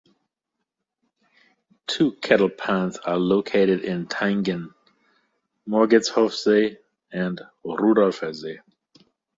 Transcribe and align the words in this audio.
Two 1.85 2.13
kettle 2.13 2.49
ponds 2.49 2.97
are 2.97 3.17
located 3.19 3.81
in 3.83 4.07
Thayngen: 4.07 4.73
Morgetshofsee 5.69 6.79
and 7.11 7.39
Rudolfersee. 7.63 8.57